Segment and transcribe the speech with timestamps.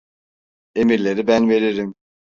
[0.75, 1.93] Emirleri ben veririm.